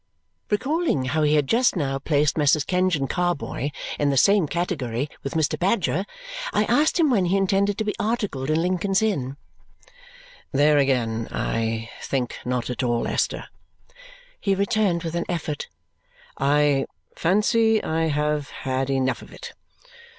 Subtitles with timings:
[0.49, 2.65] Recalling how he had just now placed Messrs.
[2.65, 3.69] Kenge and Carboy
[3.99, 5.59] in the same category with Mr.
[5.59, 6.05] Badger,
[6.51, 9.37] I asked him when he intended to be articled in Lincoln's Inn.
[10.51, 11.27] "There again!
[11.29, 13.45] I think not at all, Esther,"
[14.39, 15.67] he returned with an effort.
[16.35, 19.53] "I fancy I have had enough of it.